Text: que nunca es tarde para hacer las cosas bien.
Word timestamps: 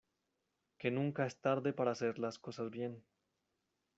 que 0.79 0.89
nunca 0.97 1.27
es 1.27 1.37
tarde 1.39 1.73
para 1.73 1.91
hacer 1.91 2.17
las 2.17 2.39
cosas 2.39 2.71
bien. 2.71 3.03